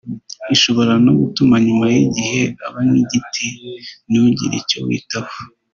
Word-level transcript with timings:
Ishobora 0.55 0.93
no 1.05 1.11
gutuma 1.19 1.55
nyuma 1.65 1.85
y’igihe 1.93 2.41
uba 2.65 2.79
nk’igiti 2.87 3.45
ntugire 4.09 4.55
icyo 4.61 4.79
witaho 4.87 5.35